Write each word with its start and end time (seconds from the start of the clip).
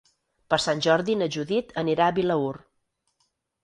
Per 0.53 0.57
Sant 0.63 0.81
Jordi 0.85 1.17
na 1.21 1.29
Judit 1.37 1.79
anirà 1.85 2.11
a 2.11 2.19
Vilaür. 2.19 2.53